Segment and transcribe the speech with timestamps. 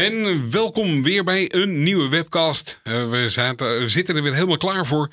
[0.00, 2.80] En welkom weer bij een nieuwe webcast.
[2.84, 5.10] Uh, we, zaten, we, zitten er weer helemaal klaar voor.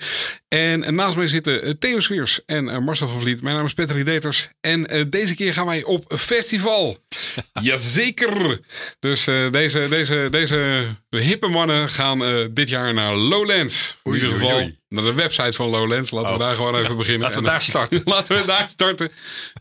[0.48, 3.42] En naast mij zitten uh, Theo Sweers en uh, Marcel van Vliet.
[3.42, 4.50] Mijn naam is Patrick Deters.
[4.62, 6.98] En deze keer gaan wij op festival.
[7.62, 8.60] Jazeker!
[9.00, 13.98] Dus deze, deze, deze hippe mannen gaan dit jaar naar Lowlands.
[14.04, 16.12] In ieder geval naar de website van Lowlands.
[16.12, 16.38] Laten oh.
[16.38, 17.22] we daar gewoon even beginnen.
[17.22, 18.02] Laten we daar starten.
[18.14, 19.12] Laten we daar starten.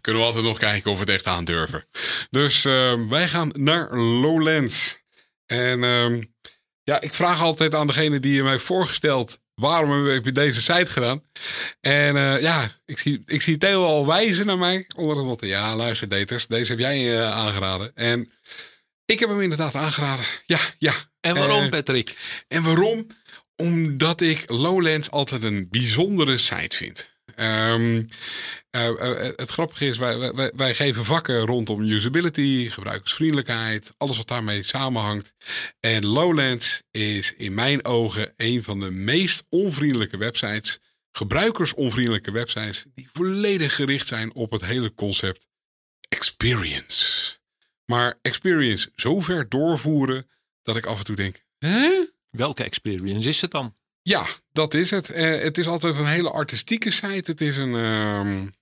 [0.01, 1.85] Kunnen we altijd nog kijken of we het echt aandurven.
[2.31, 2.63] Dus
[3.09, 5.05] wij gaan naar Lowlands.
[5.47, 6.35] En um,
[6.83, 9.39] ja, ik vraag altijd aan degene die je mij voorgesteld.
[9.55, 11.23] Waarom heb je deze site gedaan?
[11.81, 14.87] En uh, ja, ik zie, ik zie Theo al wijzen naar mij.
[14.97, 17.95] Onder de motto, ja luister daters, deze heb jij uh, aangeraden.
[17.95, 18.33] En
[19.05, 20.25] ik heb hem inderdaad aangeraden.
[20.47, 20.95] Ja, ja.
[21.21, 22.17] En waarom uh, Patrick?
[22.49, 23.07] En waarom?
[23.57, 27.16] Omdat ik Lowlands altijd een bijzondere site vind.
[27.41, 28.09] Um,
[28.71, 34.29] uh, uh, het grappige is, wij, wij, wij, geven vakken rondom usability, gebruikersvriendelijkheid, alles wat
[34.29, 35.33] daarmee samenhangt.
[35.81, 40.79] En Lowlands is in mijn ogen een van de meest onvriendelijke websites,
[41.13, 45.47] gebruikersonvriendelijke websites, die volledig gericht zijn op het hele concept
[46.09, 47.37] experience.
[47.85, 50.31] Maar experience zo ver doorvoeren
[50.63, 52.05] dat ik af en toe denk, hè?
[52.31, 53.77] Welke experience is het dan?
[54.07, 55.11] Ja, dat is het.
[55.11, 57.31] Uh, het is altijd een hele artistieke site.
[57.31, 58.55] Het is een, um,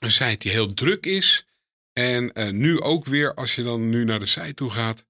[0.00, 1.46] een site die heel druk is.
[1.92, 5.06] En uh, nu ook weer, als je dan nu naar de site toe gaat,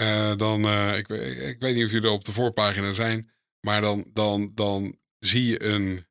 [0.00, 4.52] uh, dan, ik, ik, weet niet of jullie op de voorpagina zijn, maar dan, dan,
[4.54, 6.06] dan zie je een,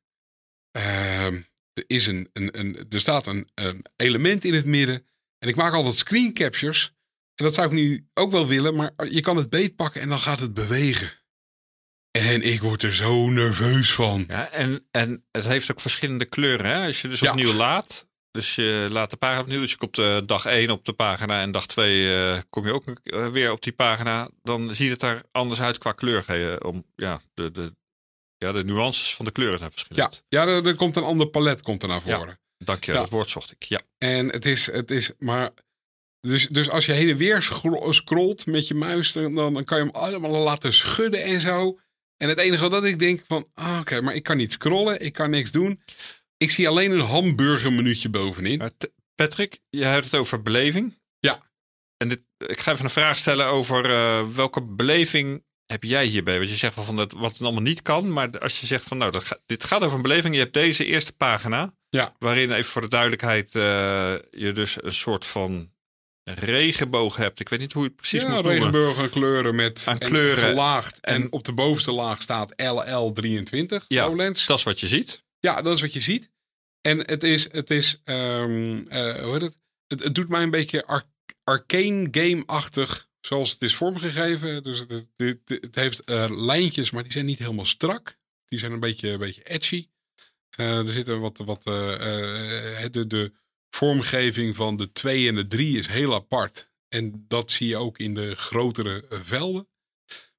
[0.70, 1.42] ehm,
[1.72, 5.06] er, is een, een, een, er staat een, een element in het midden.
[5.38, 6.94] En ik maak altijd screen captures.
[7.34, 10.08] En dat zou ik nu ook wel willen, maar je kan het beet pakken en
[10.08, 11.23] dan gaat het bewegen.
[12.18, 14.24] En ik word er zo nerveus van.
[14.28, 16.66] Ja, en, en het heeft ook verschillende kleuren.
[16.66, 16.86] Hè?
[16.86, 18.06] Als je dus opnieuw laat.
[18.30, 19.60] Dus je laat de pagina opnieuw.
[19.60, 21.40] Dus je komt uh, dag 1 op de pagina.
[21.40, 24.28] En dag 2 uh, kom je ook uh, weer op die pagina.
[24.42, 26.64] Dan ziet het er anders uit qua kleur.
[26.64, 27.74] Om, ja, de, de,
[28.36, 30.24] ja, de nuances van de kleuren zijn verschillend.
[30.28, 32.38] Ja, ja er, er komt een ander palet komt er naar voren.
[32.56, 32.98] Ja, dank je, ja.
[32.98, 33.62] dat woord zocht ik.
[33.62, 33.80] Ja.
[33.98, 35.50] En het is, het is maar...
[36.20, 37.42] Dus, dus als je heen en weer
[37.88, 41.78] scrolt met je muis, dan, dan kan je hem allemaal laten schudden en zo.
[42.16, 45.12] En het enige wat ik denk van, ah, oké, maar ik kan niet scrollen, ik
[45.12, 45.82] kan niks doen.
[46.36, 48.72] Ik zie alleen een hamburgermenuutje bovenin.
[49.14, 50.98] Patrick, je hebt het over beleving.
[51.18, 51.42] Ja.
[51.96, 56.38] En dit, ik ga even een vraag stellen over uh, welke beleving heb jij hierbij?
[56.38, 58.98] Want je zegt van dat, wat het allemaal niet kan, maar als je zegt van
[58.98, 60.34] nou, dat dit gaat over een beleving.
[60.34, 62.14] Je hebt deze eerste pagina, ja.
[62.18, 63.62] waarin even voor de duidelijkheid uh,
[64.30, 65.72] je dus een soort van
[66.24, 67.40] regenboog hebt.
[67.40, 68.52] Ik weet niet hoe je het precies ja, moet noemen.
[68.52, 71.00] regenbogen kleuren met aan kleuren gelaagd.
[71.00, 73.86] En, en, op de bovenste laag staat LL23.
[73.88, 74.46] Ja, Lowlands.
[74.46, 75.24] dat is wat je ziet.
[75.40, 76.30] Ja, dat is wat je ziet.
[76.80, 79.58] En het is, het is um, uh, hoe heet het?
[79.86, 80.02] het?
[80.02, 81.02] Het doet mij een beetje ar
[81.44, 84.62] arcane game-achtig zoals het is vormgegeven.
[84.62, 88.18] Dus het, het, het heeft uh, lijntjes, maar die zijn niet helemaal strak.
[88.44, 89.88] Die zijn een beetje, een beetje edgy.
[90.56, 93.32] Uh, er zitten wat, wat de, de
[93.74, 96.72] vormgeving van de 2 en de 3 is heel apart.
[96.88, 99.68] En dat zie je ook in de grotere eh, velden.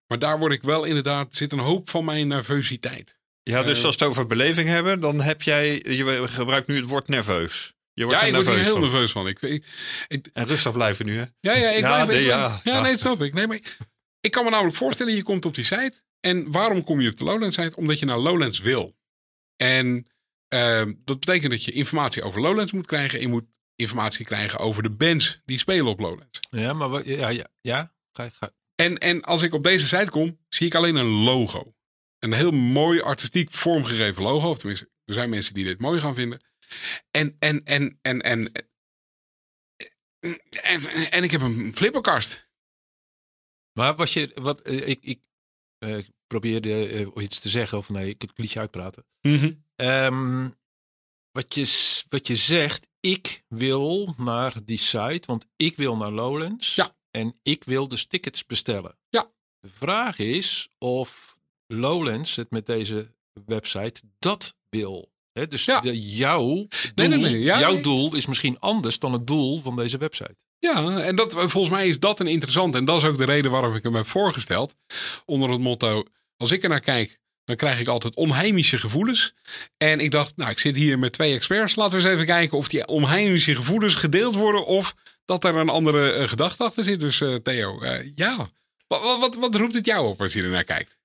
[0.07, 3.17] Maar daar word ik wel inderdaad, zit een hoop van mijn nervositeit.
[3.43, 6.75] Ja, dus uh, als we het over beleving hebben, dan heb jij, je gebruikt nu
[6.75, 7.73] het woord nerveus.
[7.93, 8.81] Je wordt ja, ik word er heel van.
[8.81, 9.27] nerveus van.
[9.27, 9.65] Ik, ik,
[10.07, 11.25] ik, en rustig blijven nu, hè?
[11.39, 13.33] Ja, ja, ik ja, blijf, nee, ja, ja, nee, dat snap ik.
[13.33, 13.59] Nee, maar
[14.19, 16.01] ik kan me namelijk voorstellen, je komt op die site.
[16.19, 17.75] En waarom kom je op de Lowlands site?
[17.75, 18.95] Omdat je naar Lowlands wil.
[19.55, 20.07] En
[20.53, 23.19] uh, dat betekent dat je informatie over Lowlands moet krijgen.
[23.19, 23.45] En je moet
[23.75, 26.39] informatie krijgen over de bands die spelen op Lowlands.
[26.49, 27.93] Ja, maar wat, ja, ja, ja.
[28.11, 28.51] Ga, ga.
[28.75, 31.75] En, en als ik op deze site kom, zie ik alleen een logo.
[32.19, 34.49] Een heel mooi artistiek vormgegeven logo.
[34.49, 36.43] Of tenminste, er zijn mensen die dit mooi gaan vinden.
[37.11, 38.51] En, en, en, en, en,
[40.49, 40.81] en,
[41.11, 42.49] en, ik heb een flipperkast.
[43.73, 45.19] Maar was je, wat, ik, ik
[45.79, 45.97] uh,
[46.27, 49.05] probeerde uh, iets te zeggen, of nee, ik het liedje uitpraten.
[49.21, 49.64] Mm -hmm.
[49.75, 50.55] Um,
[51.31, 56.75] wat, je, wat je zegt, ik wil naar die site, want ik wil naar Lowlands.
[56.75, 56.95] Ja.
[57.11, 58.97] En ik wil dus tickets bestellen.
[59.09, 59.31] Ja.
[59.59, 61.37] De vraag is of
[61.67, 63.13] Lowlands het met deze
[63.45, 65.13] website dat wil.
[65.31, 65.79] He, dus ja.
[65.79, 67.39] de, jouw, doel, nee, nee, nee.
[67.39, 70.37] Ja, jouw doel is misschien anders dan het doel van deze website.
[70.59, 72.75] Ja, en dat, volgens mij is dat een interessant.
[72.75, 74.75] En dat is ook de reden waarom ik hem heb voorgesteld.
[75.25, 76.03] Onder het motto:
[76.37, 79.33] als ik er naar kijk, dan krijg ik altijd onheimische gevoelens.
[79.77, 81.75] En ik dacht, nou, ik zit hier met twee experts.
[81.75, 84.65] Laten we eens even kijken of die onheimische gevoelens gedeeld worden.
[84.65, 84.95] Of
[85.25, 86.99] dat er een andere uh, gedachte achter zit.
[86.99, 88.49] Dus uh, Theo, uh, ja.
[88.87, 90.97] Wat, wat, wat, roept het jou op als je er naar kijkt?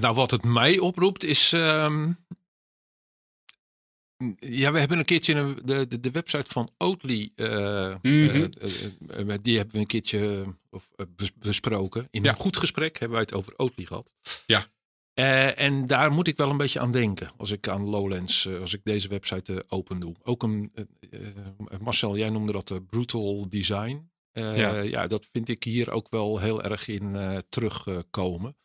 [0.00, 1.52] Nou, wat het mij oproept is.
[1.52, 2.18] Um,
[4.38, 7.32] ja, we hebben een keertje de, de, de website van Oatly.
[7.36, 9.42] Uh, mm -hmm.
[9.42, 10.90] die hebben we een keertje of,
[11.34, 12.08] besproken.
[12.10, 14.12] In een goed gesprek hebben wij het over Oatly gehad.
[14.46, 14.66] Ja.
[15.18, 18.60] Uh, en daar moet ik wel een beetje aan denken als ik aan Lowlands, uh,
[18.60, 20.14] als ik deze website uh, open doe.
[20.22, 20.72] Ook een,
[21.80, 24.10] Marcel, jij noemde dat brutal design.
[24.32, 24.80] Ja.
[24.80, 25.06] ja.
[25.06, 27.16] dat vind ik hier ook wel heel erg in
[27.48, 28.56] terugkomen.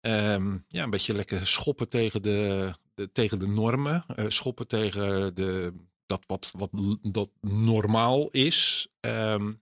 [0.00, 5.72] Um, ja, een beetje lekker schoppen tegen de, de tegen de normen, schoppen tegen de,
[6.06, 6.70] dat wat, wat
[7.02, 8.88] dat normaal is.
[9.00, 9.60] Um,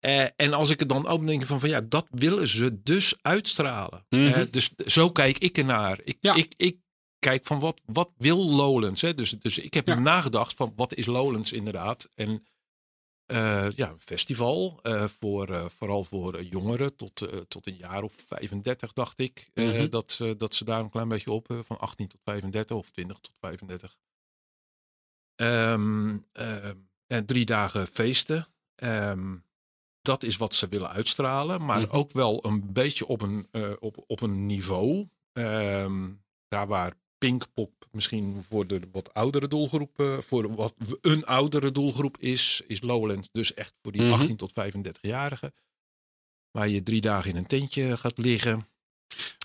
[0.00, 3.14] uh, en als ik het dan ook denk van, van ja, dat willen ze dus
[3.22, 4.06] uitstralen.
[4.08, 4.40] Mm -hmm.
[4.40, 6.00] uh, dus zo kijk ik ernaar.
[6.04, 6.34] Ik, ja.
[6.34, 6.76] ik, ik
[7.18, 9.02] kijk van wat, wat wil Lowlands?
[9.02, 9.14] Hè?
[9.14, 9.98] Dus, dus ik heb ja.
[9.98, 12.08] nagedacht van wat is Lowlands inderdaad.
[12.14, 12.46] En
[13.32, 14.80] uh, ja, een festival,
[15.18, 19.50] voor, vooral voor jongeren tot, tot een jaar of 35 dacht ik.
[19.54, 19.90] Mm -hmm.
[19.90, 23.32] dat, dat ze daar een klein beetje op, van 18 tot 35 of 20 tot
[23.40, 23.96] 35.
[25.40, 26.26] Um,
[27.06, 28.46] en drie dagen feesten.
[28.76, 29.46] Um,
[30.08, 31.64] dat is wat ze willen uitstralen.
[31.64, 31.86] Maar mm.
[31.90, 35.06] ook wel een beetje op een, uh, op, op een niveau.
[35.32, 41.72] Um, daar waar Pinkpop misschien voor de wat oudere doelgroep, uh, voor wat een oudere
[41.72, 44.20] doelgroep is, is Lowland dus echt voor die mm -hmm.
[44.20, 45.54] 18 tot 35-jarigen.
[46.50, 48.66] Waar je drie dagen in een tentje gaat liggen.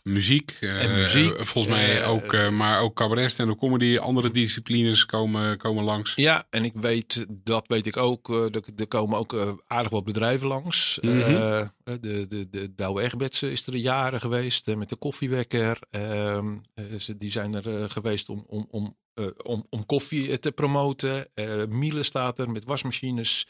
[0.03, 1.45] Muziek, en uh, muziek.
[1.47, 3.97] volgens mij uh, ook, uh, maar ook cabaret en de comedy.
[3.97, 6.15] Andere disciplines komen, komen langs.
[6.15, 8.29] Ja, en ik weet, dat weet ik ook,
[8.75, 10.97] er komen ook aardig wat bedrijven langs.
[11.01, 11.71] Mm -hmm.
[11.83, 15.79] de, de, de Douwe Egbertsen is er jaren geweest met de koffiewekker.
[15.89, 16.57] Ehm,
[16.97, 18.97] ze, die zijn er geweest om, om, om,
[19.43, 21.27] om, om koffie te promoten.
[21.69, 23.47] Miele staat er met wasmachines.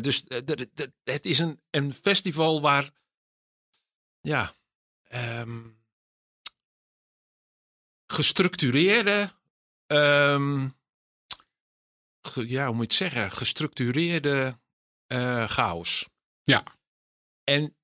[0.00, 0.24] dus
[1.04, 2.90] het is een, een festival waar,
[4.20, 4.56] ja,
[5.08, 5.78] um,
[8.06, 9.32] gestructureerde,
[9.86, 10.76] um,
[12.20, 14.58] ge, ja, hoe moet je het zeggen, gestructureerde
[15.12, 16.08] uh, chaos.
[16.42, 16.64] Ja.
[17.44, 17.76] En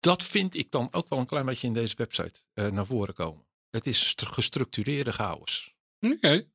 [0.00, 3.14] dat vind ik dan ook wel een klein beetje in deze website uh, naar voren
[3.14, 3.46] komen.
[3.70, 5.74] Het is gestructureerde chaos.
[6.00, 6.14] Oké.
[6.14, 6.48] Okay.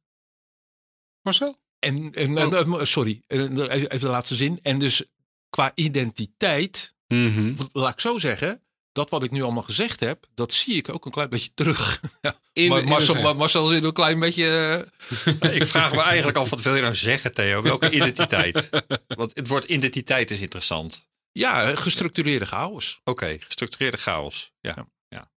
[1.21, 1.59] Marcel?
[1.80, 2.83] En, en oh.
[2.83, 4.59] sorry, even de laatste zin.
[4.62, 5.06] En dus
[5.50, 7.56] qua identiteit, mm -hmm.
[7.71, 11.05] laat ik zo zeggen, dat wat ik nu allemaal gezegd heb, dat zie ik ook
[11.05, 12.01] een klein beetje terug.
[12.53, 14.85] In, maar Marcel, Marcel zit een klein beetje.
[15.41, 15.53] Uh...
[15.59, 17.61] ik vraag me eigenlijk af, wat wil je nou zeggen, Theo?
[17.61, 18.69] Welke identiteit?
[19.07, 21.09] Want het woord identiteit is interessant.
[21.31, 22.99] Ja, gestructureerde chaos.
[22.99, 24.51] Oké, okay, gestructureerde chaos.
[24.59, 24.88] Ja, ja.
[25.07, 25.31] ja.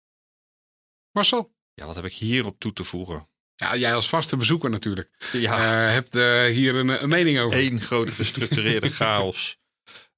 [1.11, 1.55] Marcel?
[1.75, 3.29] Ja, wat heb ik hierop toe te voegen?
[3.55, 5.11] Ja, jij als vaste bezoeker natuurlijk.
[5.33, 5.87] Ja.
[5.87, 7.59] Uh, hebt uh, hier een, een, mening over.
[7.59, 9.59] Eén grote gestructureerde chaos.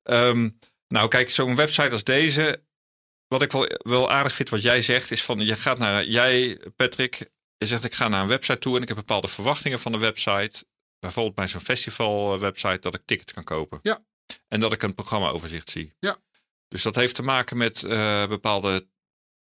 [0.03, 2.65] Um, nou, kijk, zo'n website als deze
[3.29, 6.61] wat ik wel, wel aardig vind wat jij zegt, is van je gaat naar, jij
[6.77, 9.93] Patrick, je zegt ik ga naar een website toe en ik heb bepaalde verwachtingen van
[9.93, 10.65] de website.
[10.99, 13.79] Bijvoorbeeld bij zo'n festival eh, website dat ik tickets kan kopen.
[13.83, 14.05] Ja.
[14.49, 15.93] En dat ik een programmaoverzicht zie.
[15.99, 16.17] Ja.
[16.69, 18.87] Dus dat heeft te maken met uh, bepaalde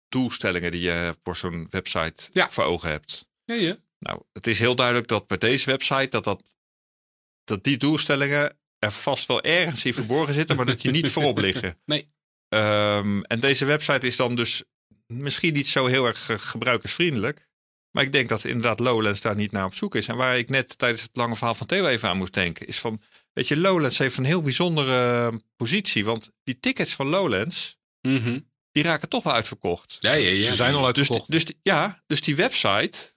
[0.07, 2.49] doelstellingen die je voor zo'n website ja.
[2.51, 3.27] voor ogen hebt.
[3.43, 3.77] Ja, ja.
[3.99, 6.55] Nou, het is heel duidelijk dat bij deze website dat, dat,
[7.43, 11.37] dat die doelstellingen er vast wel ergens in verborgen zitten, maar dat die niet voorop
[11.37, 11.79] liggen.
[11.85, 12.15] Nee.
[12.49, 14.63] Um, en deze website is dan dus
[15.07, 17.47] misschien niet zo heel erg gebruikersvriendelijk.
[17.91, 20.07] Maar ik denk dat inderdaad Lowlands daar niet naar op zoek is.
[20.07, 22.79] En waar ik net tijdens het lange verhaal van Theo even aan moest denken, is
[22.79, 23.01] van,
[23.33, 26.05] weet je, Lowlands heeft een heel bijzondere positie.
[26.05, 28.49] Want die tickets van Lowlands, mm -hmm.
[28.71, 29.97] die raken toch wel uitverkocht.
[29.99, 30.49] Ja, ja, ja.
[30.49, 31.31] Ze zijn al uitverkocht.
[31.31, 33.15] Dus, dus, ja, dus die website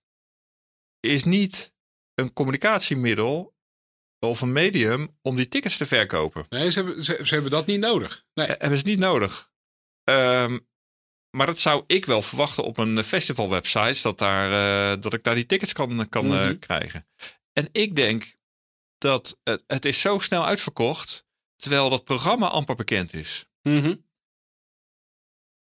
[1.00, 1.72] is niet
[2.14, 3.54] een communicatiemiddel
[4.20, 6.46] of een medium om die tickets te verkopen.
[6.48, 8.26] Nee, ze hebben, ze, ze hebben dat niet nodig.
[8.34, 8.46] Nee.
[8.46, 9.50] Eh, hebben ze niet nodig.
[10.04, 10.68] Um,
[11.30, 15.34] maar dat zou ik wel verwachten op een festivalwebsite, dat, daar, uh, dat ik daar
[15.34, 16.50] die tickets kan, kan mm -hmm.
[16.50, 17.06] uh, krijgen.
[17.52, 18.34] En ik denk
[18.98, 23.46] dat het, het is zo snel uitverkocht, terwijl dat programma amper bekend is.
[23.62, 24.06] Mm -hmm.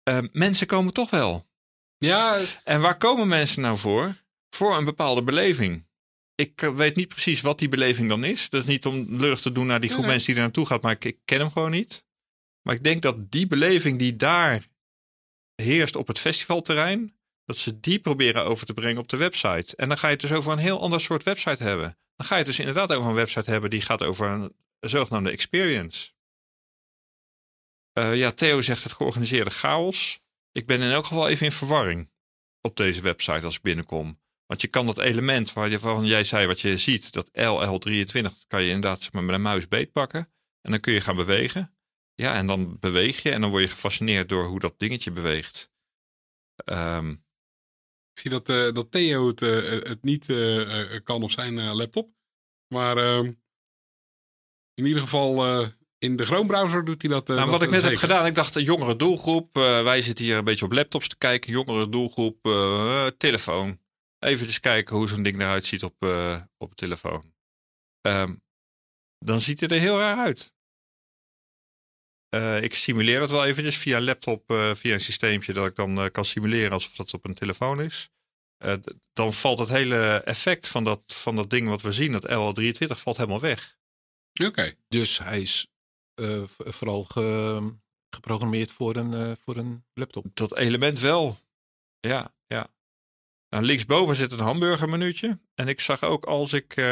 [0.10, 1.52] uh, mensen komen toch wel.
[1.98, 2.40] Ja.
[2.64, 4.22] En waar komen mensen nou voor?
[4.50, 5.88] Voor een bepaalde beleving
[6.36, 8.50] ik eh, weet niet precies wat die beleving dan is.
[8.50, 10.16] Dat is niet om lullig te doen naar die groep nee, nee.
[10.16, 12.06] mensen die er naartoe gaat, maar ik, ik, ken hem gewoon niet.
[12.62, 14.68] Maar ik denk dat die beleving die daar
[15.56, 19.76] heerst op het festivalterrein, dat ze die proberen over te brengen op de website.
[19.76, 21.98] En dan ga je het dus over een heel ander soort website hebben.
[22.16, 26.12] Dan ga je dus inderdaad over een website hebben die gaat over een zogenaamde experience.
[28.00, 30.20] Uh, ja, Theo zegt het georganiseerde chaos.
[30.52, 32.12] Ik ben in elk geval even in verwarring
[32.62, 34.22] op deze website als ik binnenkom.
[34.54, 38.70] Want je kan dat element waarvan jij zei wat je ziet, dat LL23, kan je
[38.70, 40.30] inderdaad met een muis beetpakken.
[40.62, 41.76] En dan kun je gaan bewegen.
[42.16, 45.72] Ja, en dan beweeg je en dan word je gefascineerd door hoe dat dingetje beweegt.
[46.66, 47.12] Um,
[48.14, 52.10] ik zie dat, uh, dat Theo het, uh, het niet uh, kan op zijn laptop.
[52.68, 53.32] Maar ehm,
[54.74, 55.64] in ieder geval
[55.98, 57.28] in de Chrome browser doet hij dat.
[57.28, 59.54] nou, wat ik net heb gedaan, ik dacht, een jongere doelgroep.
[59.54, 61.52] wij zitten hier een beetje op laptops te kijken.
[61.52, 62.42] Jongere doelgroep,
[63.18, 63.82] telefoon.
[64.24, 66.04] Even kijken hoe zo'n ding eruit ziet op,
[66.58, 67.34] op de telefoon.
[68.02, 68.44] Um,
[69.20, 70.54] dan ziet hij er heel raar uit.
[72.64, 74.44] ik simuleer dat wel eventjes via een laptop,
[74.76, 78.10] via een systeempje dat ik dan kan simuleren alsof dat op een telefoon is.
[79.14, 82.88] dan valt het hele effect van dat, van dat ding wat we zien, dat LL23,
[82.88, 83.78] valt helemaal weg.
[84.42, 84.74] Oké.
[84.88, 85.68] Dus hij is
[86.16, 87.74] uh, vooral ge,
[88.10, 90.26] geprogrammeerd voor een, uh, voor een laptop.
[90.34, 91.40] Dat element wel.
[92.00, 92.72] Ja, ja.
[93.54, 95.40] Nou, linksboven zit een hamburgermenuutje.
[95.56, 96.78] En ik zag ook als ik.
[96.78, 96.86] Uh...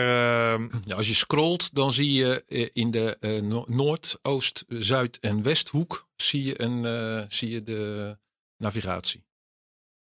[0.86, 3.18] Ja, als je scrolt, dan zie je in de
[3.68, 8.18] Noord, Oost, Zuid en Westhoek zie je, een, zie je de
[8.58, 9.24] navigatie.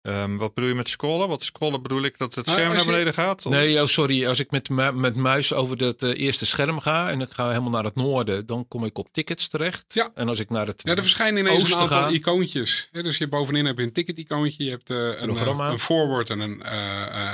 [0.07, 1.29] Um, wat bedoel je met scrollen?
[1.29, 3.47] Wat scrollen bedoel ik dat het nou, scherm naar beneden gaat?
[3.47, 3.53] Of?
[3.53, 4.27] Nee, oh, sorry.
[4.27, 7.71] Als ik met, met muis over het uh, eerste scherm ga en ik ga helemaal
[7.71, 9.95] naar het noorden, dan kom ik op tickets terecht.
[9.95, 10.11] Ja.
[10.15, 12.89] En als ik naar het Ja, er verschijnen ineens een aantal icoontjes.
[12.93, 16.31] Ja, dus je bovenin heb je een ticket-icoontje, je hebt uh, een, uh, een, forward
[16.31, 16.75] en een,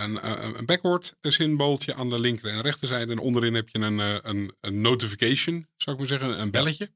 [0.03, 3.13] een, een backward symbooltje aan de linker en rechterzijde.
[3.13, 6.91] En onderin heb je een, een, een notification, zou ik maar zeggen, een belletje.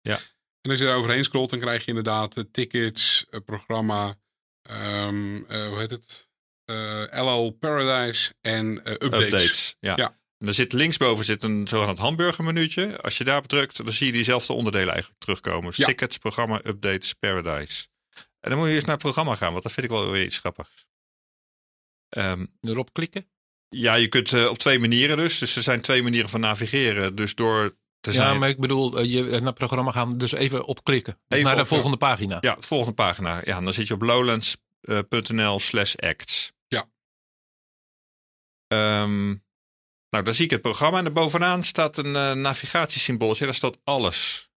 [0.00, 0.18] Ja.
[0.60, 4.16] En als je daar overheen scrolt, dan krijg je inderdaad tickets, programma,
[4.70, 6.30] Um, hoe heet het?
[6.66, 9.24] Uh, eh, LL Paradise en uh, updates.
[9.24, 9.76] updates.
[9.80, 9.92] ja.
[9.96, 10.20] ja.
[10.38, 13.00] En er zit linksboven zit een zogenaamd hamburgermenuutje.
[13.00, 15.66] Als je daar drukt, dan zie je diezelfde onderdelen eigenlijk terugkomen.
[15.66, 15.86] Dus ja.
[15.86, 17.86] Tickets, programma, updates, Paradise.
[18.40, 20.24] En dan moet je eerst naar het programma gaan, want dat vind ik wel weer
[20.24, 20.86] iets grappigs.
[22.16, 23.30] Um, Erop klikken?
[23.68, 25.38] Ja, je kunt uh, op twee manieren dus.
[25.38, 27.14] Dus er zijn twee manieren van navigeren.
[27.14, 27.76] Dus door
[28.10, 31.18] ja, maar ik bedoel, eh, je naar het programma gaan, dus even op klikken.
[31.28, 32.38] Dus naar de volgende pagina.
[32.40, 33.40] Ja, de volgende pagina.
[33.44, 36.52] Ja, dan zit je op lowlands.nl slash acts.
[36.66, 36.90] Ja.
[39.02, 39.44] Um,
[40.10, 43.44] nou, dan zie ik het programma en bovenaan staat een uh, navigatiesymbooltje.
[43.44, 44.50] Daar staat alles.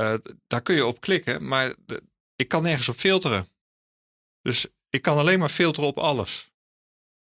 [0.00, 0.14] Uh,
[0.46, 2.02] daar kun je op klikken, maar de,
[2.36, 3.48] ik kan nergens op filteren.
[4.42, 6.50] Dus ik kan alleen maar filteren op alles.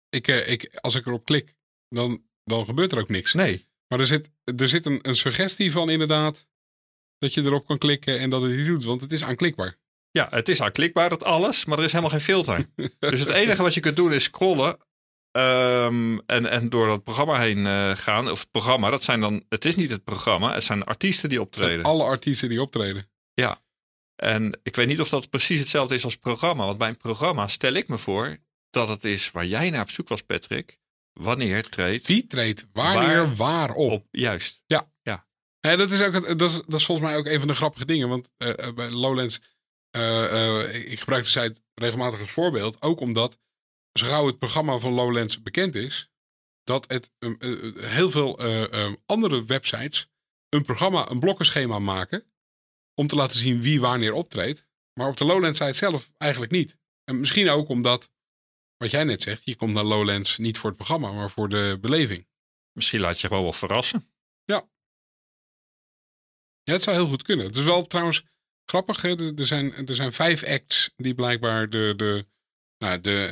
[0.08, 1.54] Ik, ik, als ik erop klik,
[1.88, 3.32] dan, dan gebeurt er ook niks.
[3.32, 3.66] Nee.
[3.88, 6.46] Maar er zit, er zit een, een suggestie van inderdaad
[7.18, 9.76] dat je erop kan klikken en dat het iets doet, want het is aanklikbaar.
[10.10, 12.66] Ja, het is aanklikbaar, dat alles, maar er is helemaal geen filter.
[12.98, 14.78] dus het enige wat je kunt doen is scrollen
[15.36, 18.30] um, en, en door dat programma heen uh, gaan.
[18.30, 21.40] Of het programma, dat zijn dan, het is niet het programma, het zijn artiesten die
[21.40, 21.84] optreden.
[21.84, 23.08] Alle artiesten die optreden.
[23.34, 23.62] Ja,
[24.16, 26.64] en ik weet niet of dat precies hetzelfde is als programma.
[26.64, 28.36] Want bij een programma stel ik me voor
[28.70, 30.78] dat het is waar jij naar op zoek was, Patrick.
[31.20, 32.06] Wanneer treedt?
[32.06, 33.92] Wie treedt wanneer waar, waarop?
[33.92, 34.62] Op, juist.
[34.66, 34.90] Ja.
[35.02, 35.26] ja.
[35.60, 38.08] Dat, is ook, dat, is, dat is volgens mij ook een van de grappige dingen.
[38.08, 39.40] Want uh, bij Lowlands,
[39.96, 42.82] uh, ik gebruik de site regelmatig als voorbeeld.
[42.82, 43.38] Ook omdat,
[43.92, 46.10] zo gauw het programma van Lowlands bekend is,
[46.64, 47.10] dat het
[47.76, 48.40] heel veel
[49.06, 50.08] andere websites
[50.48, 52.24] een programma, een blokkenschema maken.
[52.94, 54.66] Om te laten zien wie wanneer optreedt.
[54.92, 56.76] Maar op de Lowlands site zelf eigenlijk niet.
[57.04, 58.10] En misschien ook omdat
[58.76, 61.78] wat jij net zegt, je komt naar Lowlands niet voor het programma, maar voor de
[61.80, 62.26] beleving.
[62.72, 64.10] Misschien laat je gewoon wel verrassen.
[64.44, 64.68] Ja.
[66.62, 67.46] Ja, het zou heel goed kunnen.
[67.46, 68.24] Het is wel trouwens
[68.64, 69.02] grappig.
[69.02, 69.36] Hè?
[69.38, 72.26] Er, zijn, er zijn vijf acts die blijkbaar de, de,
[72.78, 73.28] nou, de,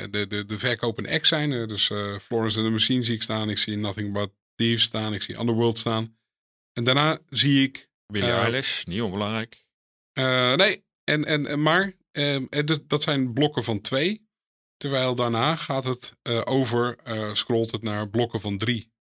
[0.00, 1.68] uh, de, de, de verkopende acts zijn.
[1.68, 3.50] Dus uh, Florence and the Machine zie ik staan.
[3.50, 5.14] Ik zie Nothing But Thieves staan.
[5.14, 6.18] Ik zie Underworld staan.
[6.72, 7.90] En daarna zie ik...
[8.12, 9.64] Billie uh, Eilish, niet onbelangrijk.
[10.56, 11.92] nee, en, en, maar
[12.86, 14.25] dat zijn blokken van twee.
[14.76, 18.92] Terwijl daarna gaat het uh, over, uh, scrolt het naar blokken van drie.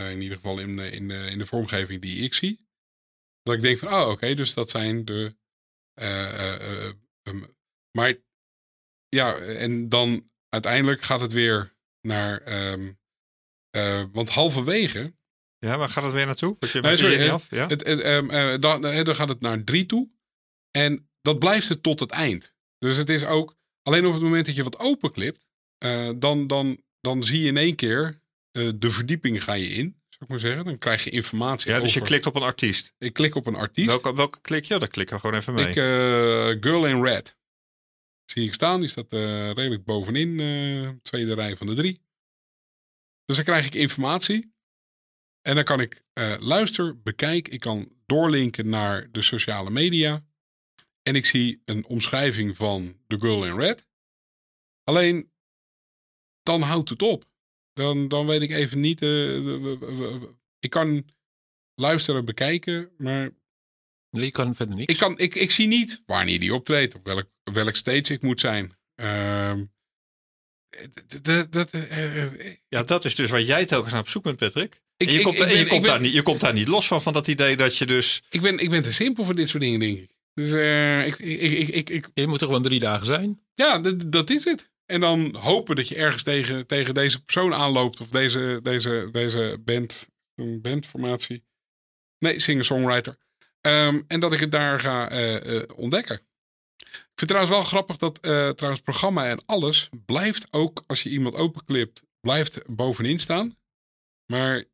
[0.00, 2.66] Uh, in ieder geval in, in, de, in de vormgeving die ik zie.
[3.42, 5.36] Dat ik denk van, oh oké, dus dat zijn de...
[7.22, 7.56] Um,
[7.98, 8.14] maar
[9.08, 12.52] ja, en dan uiteindelijk gaat het weer naar...
[12.72, 13.00] Um,
[14.12, 15.14] want halverwege...
[15.58, 16.56] Ja, waar gaat het weer naartoe?
[16.60, 17.50] je nee, sorry, niet af?
[17.50, 17.68] Ja?
[17.68, 20.10] Het, het, um, dan, dan gaat het naar drie toe.
[20.70, 22.54] En dat blijft het tot het eind.
[22.78, 25.46] Dus het is ook Alleen op het moment dat je wat openklipt,
[25.84, 28.20] uh, dan, dan, dan zie je in één keer
[28.52, 30.64] uh, de verdieping ga je in, zou ik maar zeggen.
[30.64, 31.70] Dan krijg je informatie.
[31.70, 32.00] Ja, dus over...
[32.00, 32.94] je klikt op een artiest.
[32.98, 33.88] Ik klik op een artiest.
[33.88, 34.78] Welke, welke klik je?
[34.78, 35.68] Dan klikken we gewoon even mee.
[35.68, 37.36] Ik, uh, Girl in Red.
[38.24, 42.00] Zie ik staan, die staat redelijk bovenin, tweede rij van de drie.
[43.24, 44.54] Dus dan krijg ik informatie.
[45.42, 47.48] En dan kan ik uh, luister, bekijk.
[47.48, 50.24] Ik kan doorlinken naar de sociale media.
[51.02, 53.86] En ik zie een omschrijving van The Girl in Red.
[54.84, 55.32] Alleen,
[56.42, 57.30] dan houdt het op.
[57.72, 59.02] Dan, dan weet ik even niet.
[59.02, 60.22] Uh,
[60.58, 61.10] ik kan
[61.74, 63.30] luisteren, bekijken, maar.
[64.10, 64.92] Nee, je kan verder niks.
[64.92, 68.40] Ik, kan, ik, ik zie niet wanneer die optreedt, op welk, welk stage ik moet
[68.40, 68.76] zijn.
[68.96, 69.60] Uh,
[72.68, 74.82] ja, dat is dus waar jij telkens naar op zoek bent, Patrick.
[74.96, 77.26] Ik, je, komt, je, komt daar niet, je komt daar niet los van, van dat
[77.26, 78.22] idee dat je dus...
[78.30, 80.10] Ik ben, ik ben te simpel voor dit soort dingen, denk ik.
[80.34, 83.42] Dus uh, ik, ik, ik, ik, Je moet er gewoon drie dagen zijn.
[83.54, 84.70] Ja, dat is het.
[84.86, 88.00] En dan hopen dat je ergens tegen, tegen deze persoon aanloopt.
[88.00, 91.44] Of deze, deze, deze band, een bandformatie.
[92.18, 93.16] Nee, singer-songwriter.
[93.60, 96.20] Um, en dat ik het daar ga uh, uh, ontdekken.
[96.76, 98.22] Ik vind trouwens wel grappig dat
[98.56, 103.56] trouwens programma en alles blijft ook als je iemand openklipt, blijft bovenin staan.
[104.26, 104.64] Maar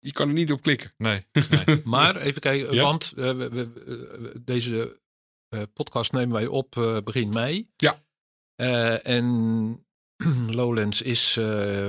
[0.00, 0.92] je kan er niet op klikken.
[0.96, 1.26] Nee.
[1.32, 1.82] nee.
[1.84, 2.82] maar even kijken, ja?
[2.82, 5.00] want uh, we, we, deze
[5.54, 7.70] uh, podcast nemen wij op uh, begin mei.
[7.76, 8.00] Ja.
[9.02, 9.86] en
[10.58, 11.34] Lowlands is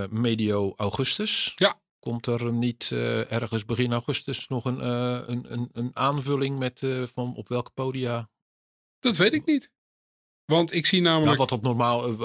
[0.10, 1.54] medio augustus.
[1.56, 1.80] Ja.
[2.00, 2.92] Komt er niet
[3.30, 4.86] ergens begin augustus nog een,
[5.32, 6.82] een, een, een, aanvulling met
[7.14, 8.30] van op welke podia?
[9.00, 9.72] Dat weet ik niet.
[10.46, 11.26] Want ik zie namelijk.
[11.26, 12.16] Nou, wat op normaal,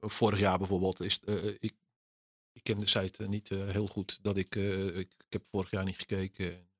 [0.00, 1.20] vorig jaar bijvoorbeeld, is.
[1.58, 1.74] ik
[2.62, 4.18] ik ken de site niet uh, heel goed.
[4.22, 6.70] Dat ik, uh, ik, ik, heb vorig jaar niet gekeken.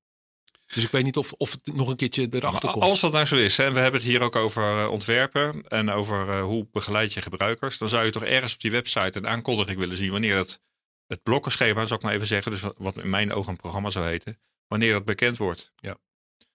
[0.74, 2.84] Dus ik weet niet of, of het nog een keertje erachter komt.
[2.84, 6.40] Als dat nou zo is, en we hebben het hier ook over ontwerpen en over
[6.40, 9.96] hoe begeleid je gebruikers, dan zou je toch ergens op die website een aankondiging willen
[9.96, 10.60] zien wanneer het,
[11.06, 14.06] het blokkenschema, zou ik maar even zeggen, dus wat, in mijn ogen een programma zou
[14.06, 15.72] heten, wanneer het bekend wordt.
[15.76, 15.96] Ja.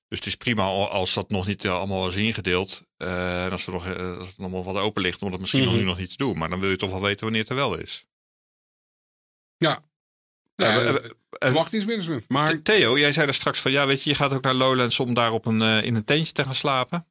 [0.07, 2.83] Dus het is prima als dat nog niet allemaal is ingedeeld.
[2.97, 5.75] en als er nog, als nog wat open ligt om dat misschien mm -hmm.
[5.75, 6.37] nog nu nog niet te doen.
[6.37, 8.05] Maar dan wil je toch wel weten wanneer het er wel is.
[9.57, 9.85] Ja.
[10.55, 10.95] Ja, uh,
[11.29, 12.29] verwachtingsmanagement.
[12.29, 12.61] Maar...
[12.61, 15.13] Theo, jij zei er straks van, ja, weet je, je gaat ook naar Lowlands om
[15.13, 17.07] daar op een, uh, in een tentje te gaan slapen.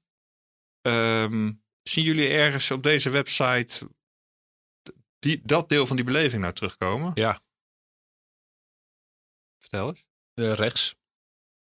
[0.82, 3.88] Um, zien jullie ergens op deze website
[5.18, 7.10] die, dat deel van die beleving nou terugkomen?
[7.14, 7.40] Ja.
[9.58, 10.04] Vertel eens.
[10.34, 10.94] Uh, rechts.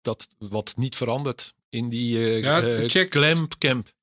[0.01, 3.11] Dat wat niet verandert in die uh, ja, check.
[3.11, 3.95] glam camp.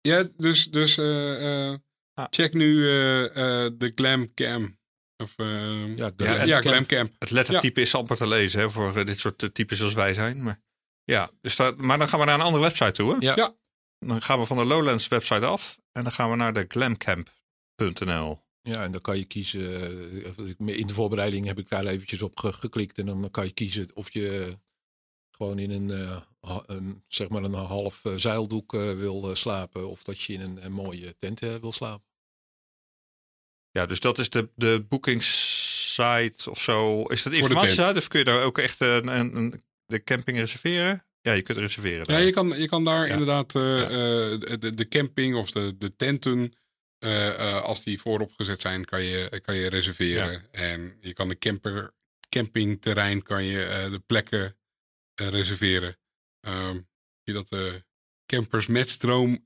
[0.00, 2.26] Ja, dus, dus ah.
[2.30, 4.78] check nu de glam camp.
[5.20, 7.12] Of, uh, ja, ja, ja Glamcamp.
[7.18, 7.86] Het lettertype ja.
[7.86, 10.42] is amper te lezen hè, voor uh, dit soort uh, types zoals wij zijn.
[10.42, 10.60] Maar,
[11.04, 13.10] ja, dus dat, maar dan gaan we naar een andere website toe.
[13.10, 13.16] Hè?
[13.18, 13.32] Ja.
[13.36, 13.54] ja.
[13.98, 18.42] Dan gaan we van de Lowlands website af en dan gaan we naar de glamcamp.nl.
[18.62, 20.56] Ja, en dan kan je kiezen.
[20.56, 22.98] In de voorbereiding heb ik daar eventjes op geklikt.
[22.98, 24.58] En dan kan je kiezen of je
[25.30, 26.22] gewoon in een,
[26.66, 29.90] een zeg maar een half zeildoek wil slapen.
[29.90, 32.09] Of dat je in een, een mooie tent wil slapen.
[33.72, 37.02] Ja, dus dat is de, de boekingssite of zo.
[37.02, 41.04] Is dat informatie Of kun je daar ook echt een, een, de camping reserveren?
[41.20, 42.06] Ja, je kunt reserveren.
[42.06, 42.18] Daar.
[42.18, 43.12] Ja, je kan, je kan daar ja.
[43.12, 43.90] inderdaad uh, ja.
[43.90, 46.52] uh, de, de camping of de, de tenten,
[46.98, 50.32] uh, als die voorop gezet zijn, kan je, kan je reserveren.
[50.32, 50.48] Ja.
[50.50, 51.94] En je kan de camper,
[52.28, 54.56] campingterrein, kan je de plekken
[55.14, 55.98] reserveren.
[56.40, 56.88] Um,
[57.22, 57.84] je dat de
[58.26, 59.42] campers met stroom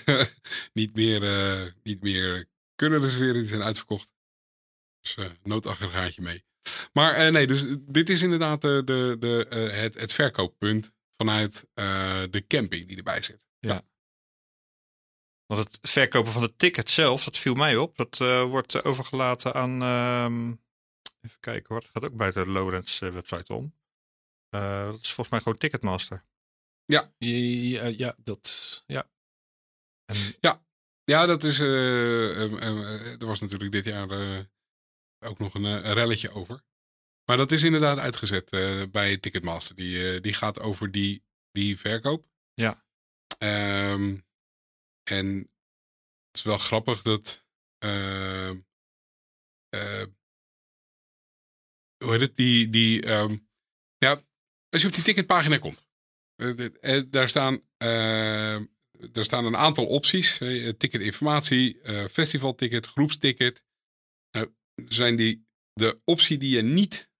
[0.72, 3.34] niet meer, niet meer kunnen reserveren.
[3.34, 4.12] Die zijn uitverkocht.
[5.00, 6.44] Dus uh, noodaggregaatje mee.
[6.92, 11.66] Maar uh, nee, dus dit is inderdaad de, de, de, uh, het, het verkooppunt vanuit
[12.30, 13.40] de camping die erbij zit.
[13.58, 13.82] Ja.
[15.46, 17.96] Want het verkopen van de ticket zelf, dat viel mij op.
[17.96, 19.82] Dat wordt overgelaten aan.
[19.82, 20.64] Um,
[21.20, 21.80] even kijken hoor.
[21.80, 23.74] Dat gaat ook buiten de Lowlands website om.
[24.48, 26.24] dat is volgens mij gewoon Ticketmaster.
[26.84, 28.82] Ja, ja, ja dat.
[28.86, 29.10] Ja.
[30.04, 30.65] En, ja,
[31.06, 31.60] ja, dat is.
[31.60, 34.38] Uh, er was natuurlijk dit jaar uh,
[35.18, 36.62] ook nog een, een, relletje over.
[37.24, 38.50] Maar dat is inderdaad uitgezet
[38.90, 39.76] bij Ticketmaster.
[39.76, 42.28] Die, die gaat over die, die verkoop.
[42.54, 42.84] Ja.
[43.38, 44.24] Um,
[45.02, 45.36] en
[46.26, 47.44] het is wel grappig dat.
[52.04, 52.36] hoe heet het?
[52.36, 52.70] Die.
[52.70, 53.06] die
[53.98, 54.22] ja,
[54.68, 55.86] als je op die ticketpagina komt.
[57.10, 57.60] daar staan
[59.12, 60.38] er staan een aantal opties.
[60.78, 63.62] Ticketinformatie, uh, festivalticket, groepsticket.
[64.36, 64.42] Uh,
[64.74, 67.10] zijn die de optie die je niet,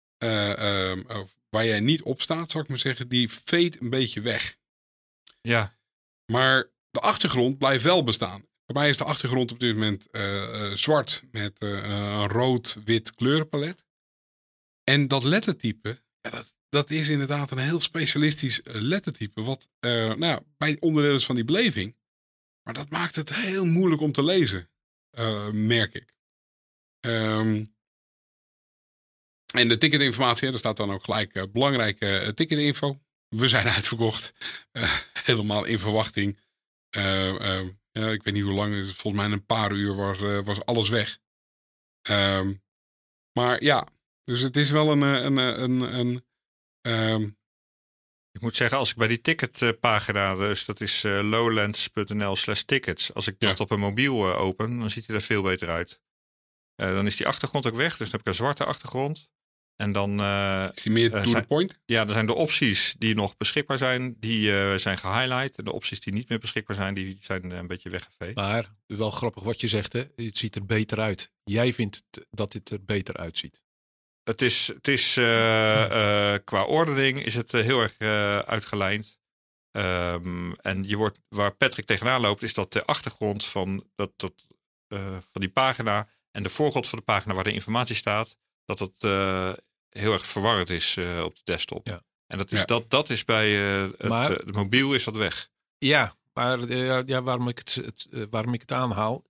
[1.49, 4.57] waar jij niet op staat, zou ik maar zeggen, die veet een beetje weg.
[5.41, 5.79] Ja.
[6.33, 8.41] Maar de achtergrond blijft wel bestaan.
[8.41, 10.09] Bij mij is de achtergrond op dit moment
[10.75, 13.85] zwart met een rood-wit kleurenpalet.
[14.85, 19.42] En dat lettertype, ja, dat, dat is inderdaad een heel specialistisch eh, lettertype.
[19.42, 21.96] Wat uh, nou, bij onderdeel is van die beleving.
[22.62, 24.70] Maar dat maakt het heel moeilijk om te lezen,
[25.18, 26.14] uh, merk ik.
[27.00, 27.74] Um,
[29.55, 33.00] En de ticketinformatie, daar staat dan ook gelijk belangrijke ticketinfo.
[33.29, 34.35] We zijn uitverkocht.
[35.12, 36.38] helemaal in verwachting.
[36.90, 41.18] ja, ik weet niet hoe lang, volgens mij een paar uur was, was alles weg.
[42.02, 42.55] Ehm,
[43.33, 43.88] maar ja,
[44.22, 46.26] dus het is wel een, een, een, een,
[46.87, 47.37] een
[48.37, 53.14] ik moet zeggen, als ik bij die ticketpagina, dus dat is uh, lowlands.nl slash tickets.
[53.14, 56.01] Als ik dat op een mobiel uh, open, dan ziet hij er veel beter uit.
[56.77, 59.31] Uh, dan is die achtergrond ook weg, dus dan heb ik een zwarte achtergrond.
[59.77, 60.20] En dan...
[60.75, 61.79] is die meer to the point?
[61.87, 65.57] Ja, er zijn de opties die nog beschikbaar zijn, die zijn gehighlight.
[65.57, 68.35] En de opties die niet meer beschikbaar zijn, die zijn een beetje weggeveegd.
[68.35, 70.05] Maar, wel grappig wat je zegt, hè?
[70.16, 71.31] het ziet er beter uit.
[71.44, 73.65] Jij vindt dat dit er beter uitziet.
[74.27, 75.25] Het is, het is uh,
[76.45, 77.99] qua ordening is het heel erg
[78.47, 79.19] uitgelijnd.
[79.73, 84.33] Um, en je wordt, waar Patrick tegenaan loopt, is dat de achtergrond van, dat, dat,
[85.33, 89.01] van die pagina en de voorgrond van de pagina waar de informatie staat, dat het
[89.89, 91.87] heel erg verwarrend is op de desktop.
[91.87, 92.01] Ja.
[92.27, 95.51] En dat, dat, dat is bij het, maar, mobiel is dat weg.
[95.79, 96.73] Ja, maar
[97.07, 99.25] ja, waarom, ik het, het, waarom ik het aanhaal,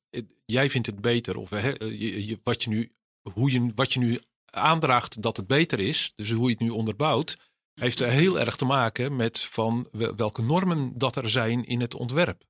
[0.46, 1.36] jij vindt het beter.
[1.36, 2.92] Of hè, je, wat, je nu,
[3.32, 6.70] hoe je, wat je nu aandraagt dat het beter is, dus hoe je het nu
[6.70, 7.36] onderbouwt,
[7.74, 11.94] heeft er heel erg te maken met van welke normen dat er zijn in het
[11.94, 12.44] ontwerp.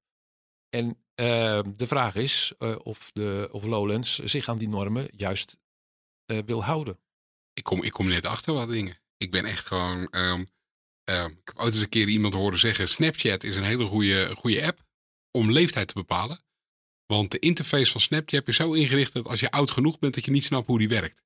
[0.69, 5.59] En uh, de vraag is uh, of, de, of Lowlands zich aan die normen juist
[6.27, 6.99] uh, wil houden.
[7.53, 9.01] Ik kom, ik kom net achter wat dingen.
[9.17, 10.09] Ik ben echt gewoon.
[10.11, 10.41] Um,
[11.05, 14.67] ik heb ooit eens een keer iemand horen zeggen: Snapchat is een hele goede, goede
[14.67, 14.85] app
[15.31, 16.45] om leeftijd te bepalen.
[17.07, 20.25] Want de interface van Snapchat is zo ingericht dat als je oud genoeg bent, dat
[20.25, 21.23] je niet snapt hoe die werkt.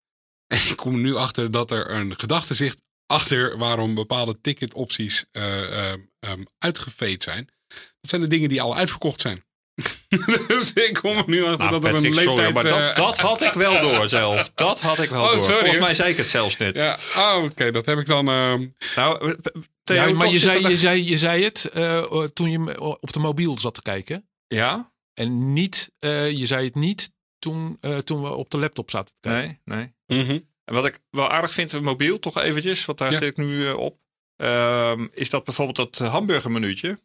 [0.53, 5.93] En ik kom nu achter dat er een gedachte zit achter waarom bepaalde ticketopties uh,
[6.21, 7.49] um, uitgeveed zijn.
[7.69, 9.45] Dat zijn de dingen die al uitverkocht zijn.
[10.49, 12.29] dus ik kom er nu achter nou, dat er een leeftijd...
[12.29, 14.51] Sorry, maar dat, dat, had ik wel door zelf.
[14.55, 15.39] Dat had ik wel oh, door.
[15.39, 16.75] Sorry, Volgens mij zei ik het zelfs net.
[16.75, 18.31] Ja, oh, oké, dat heb ik dan...
[18.31, 18.55] Uh...
[18.97, 19.37] Nou,
[19.85, 23.59] Theo, maar je zei, je, zei, je zei het uh, toen je op de mobiel
[23.59, 24.29] zat te kijken.
[24.47, 24.93] Ja.
[25.15, 27.11] En niet, uh, je zei het niet
[27.41, 29.61] toen, uh, toen we op de laptop zaten te kijken.
[29.65, 30.25] Nee, nee.
[30.25, 33.37] Mm En wat ik wel aardig vind, het mobiel toch eventjes, want daar zit ik
[33.37, 33.99] nu uh, op.
[34.37, 37.01] Uh, is dat bijvoorbeeld dat hamburgermenuutje.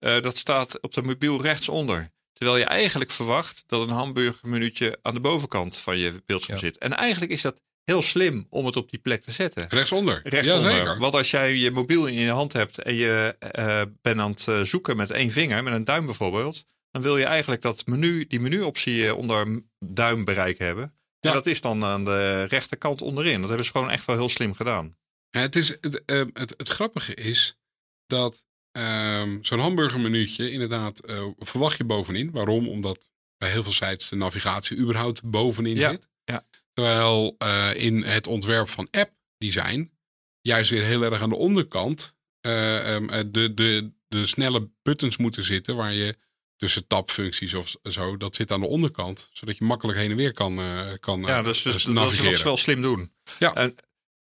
[0.00, 2.10] Uh, dat staat op de mobiel rechtsonder.
[2.32, 6.64] Terwijl je eigenlijk verwacht dat een hamburgermenuutje aan de bovenkant van je beeldscherm ja.
[6.64, 6.78] zit.
[6.78, 9.68] En eigenlijk is dat heel slim om het op die plek te zetten.
[9.68, 10.20] Rechtsonder.
[10.22, 10.70] Rechtsonder.
[10.70, 10.98] Ja, zeker.
[10.98, 14.68] Want als jij je mobiel in je hand hebt en je uh, bent aan het
[14.68, 18.40] zoeken met één vinger, met een duim bijvoorbeeld, dan wil je eigenlijk dat menu, die
[18.40, 20.94] menuoptie onder duimbereik hebben.
[21.20, 21.28] Ja.
[21.28, 23.40] En dat is dan aan de rechterkant onderin.
[23.40, 24.96] Dat hebben ze gewoon echt wel heel slim gedaan.
[25.30, 27.58] Ja, het, is, het, uh, het, het, grappige is
[28.06, 28.44] dat
[28.78, 32.30] uh, zo'n hamburgermenuutje inderdaad uh, verwacht je bovenin.
[32.30, 32.68] Waarom?
[32.68, 35.90] Omdat bij heel veel sites de navigatie überhaupt bovenin ja.
[35.90, 36.08] zit.
[36.24, 36.46] Ja.
[36.72, 39.92] Terwijl uh, in het ontwerp van app design
[40.40, 45.76] juist weer heel erg aan de onderkant um, de, de, de snelle buttons moeten zitten
[45.76, 46.16] waar je
[46.62, 48.16] tussen tabfuncties of zo.
[48.16, 51.42] Dat zit aan de onderkant, zodat je makkelijk heen en weer kan, uh, kan Ja,
[51.42, 53.12] dus, dus dat is wel slim doen.
[53.38, 53.54] Ja.
[53.54, 53.76] En,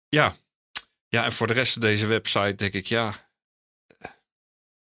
[0.08, 0.36] ja.
[1.08, 3.30] ja, en voor de rest van deze website denk ik, ja,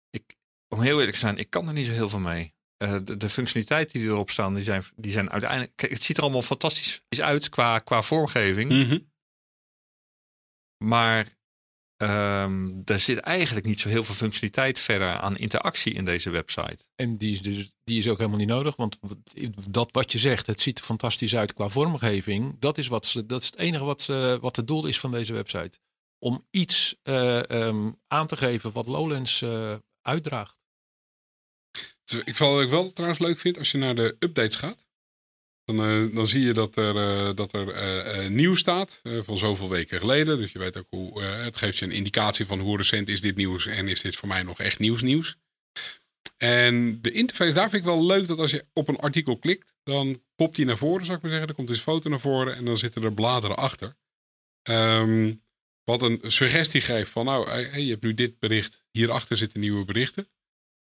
[0.09, 2.53] ik, om heel eerlijk te zijn, ik kan er niet zo heel veel mee.
[2.77, 5.71] Uh, de, de, functionaliteiten die erop staan, die zijn, die zijn uiteindelijk.
[5.75, 8.71] Kijk, het ziet er allemaal fantastisch uit qua, qua vormgeving.
[8.71, 9.11] Mm -hmm.
[10.77, 11.37] Maar
[12.03, 16.77] Um, er zit eigenlijk niet zo heel veel functionaliteit verder aan interactie in deze website.
[16.95, 18.99] En die is, dus, die is ook helemaal niet nodig, want
[19.69, 22.55] dat wat je zegt, het ziet er fantastisch uit qua vormgeving.
[22.59, 25.11] Dat is, wat ze, dat is het enige wat, ze, wat het doel is van
[25.11, 25.79] deze website.
[26.19, 30.61] Om iets uh, um, aan te geven wat Lowlands uh, uitdraagt.
[32.03, 34.82] Dus ik val ik wel trouwens leuk vind als je naar de updates gaat.
[35.65, 37.67] Dan, uh, dan zie je dat er, uh, dat er
[38.23, 40.37] uh, nieuws staat van zoveel weken geleden.
[40.37, 41.21] Dus je weet ook hoe.
[41.21, 44.27] het geeft je een indicatie van hoe recent is dit nieuws en is dit voor
[44.27, 45.37] mij nog echt nieuws nieuws.
[46.37, 49.73] En de interface, daar vind ik wel leuk dat als je op een artikel klikt,
[49.83, 51.47] dan popt die naar voren, zou ik maar zeggen.
[51.47, 53.95] Dan komt dus foto naar voren en dan zitten er bladeren achter.
[54.69, 55.39] Um,
[55.83, 60.27] wat een suggestie geeft van, nou, je hebt nu dit bericht, hierachter zitten nieuwe berichten.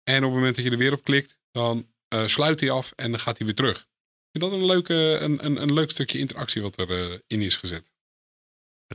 [0.03, 1.87] En op het moment dat je er weer op klikt, dan
[2.25, 3.89] sluit hij af en dan gaat hij weer terug
[4.31, 7.57] vind dat een, leuke, een, een, een leuk stukje interactie wat erin uh, in is
[7.57, 7.91] gezet.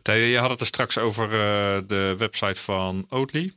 [0.02, 3.52] Theo, je had het er straks over uh, de website van Oatly.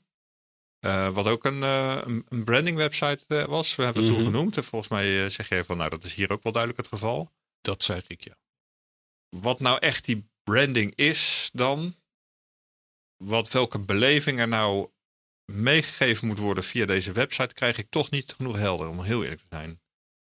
[0.85, 3.75] Uh, wat ook een, een branding website was.
[3.75, 4.25] We hebben het mm -hmm.
[4.25, 4.57] toen genoemd.
[4.57, 7.31] En volgens mij zeg je van, nou dat is hier ook wel duidelijk het geval.
[7.61, 8.37] Dat zeg ik, ja.
[9.29, 11.95] Wat nou echt die branding is dan?
[13.17, 14.89] Wat, welke beleving er nou
[15.51, 19.41] meegegeven moet worden via deze website, krijg ik toch niet genoeg helder, om heel eerlijk
[19.41, 19.81] te zijn.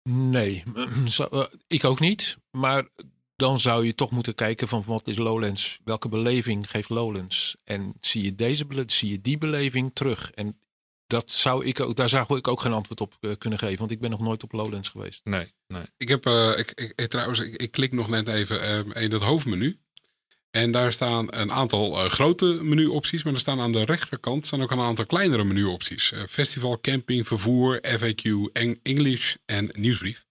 [0.09, 0.62] Nee,
[1.31, 2.37] eh, ik ook niet.
[2.51, 2.88] Maar
[3.37, 7.95] dan zou je toch moeten kijken van wat is Lowlands, welke beleving geeft Lowlands en
[8.01, 10.59] zie je deze zie je die beleving terug en
[11.07, 13.90] dat zou ik ook, daar zou ik ook geen antwoord op eh, kunnen geven, want
[13.90, 15.25] ik ben nog nooit op Lowlands geweest.
[15.25, 15.83] Nee, nee.
[15.97, 19.23] Ik heb, uh, ik, ik, trouwens, ik, ik, klik nog net even uh, in dat
[19.23, 19.79] hoofdmenu.
[20.57, 24.62] En daar staan een aantal uh, grote menuopties, maar er staan aan de rechterkant staan
[24.62, 26.12] ook een aantal kleinere menuopties.
[26.29, 30.27] festival, camping, vervoer, FAQ, English en nieuwsbrief.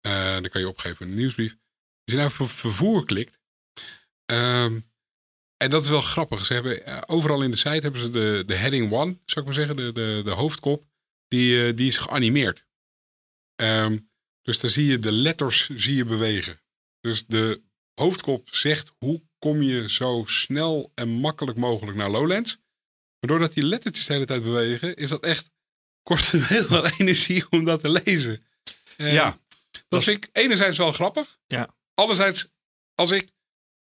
[0.00, 1.56] dan kan je opgeven de nieuwsbrief.
[2.04, 3.38] Als je nou voor vervoer klikt,
[4.32, 4.88] um,
[5.56, 6.44] en dat is wel grappig.
[6.44, 9.44] Ze hebben, uh, overal in de site hebben ze de, de heading one, zou ik
[9.44, 10.84] maar zeggen, de, de, de hoofdkop,
[11.28, 12.66] die, uh, die is geanimeerd.
[13.62, 14.10] Um,
[14.42, 16.60] dus daar zie je de letters zie je bewegen.
[17.00, 17.62] Dus de
[17.94, 22.56] hoofdkop zegt hoe kom je zo snel en makkelijk mogelijk naar Lowlands.
[23.20, 25.50] Maar doordat die lettertjes de hele tijd bewegen, is dat echt
[26.02, 28.46] kort heel veel energie om dat te lezen.
[28.96, 29.38] Uh, ja.
[29.70, 31.38] Dat, dat vind ik enerzijds wel grappig.
[31.46, 31.74] Ja.
[31.94, 32.48] Anderzijds,
[32.94, 33.28] als ik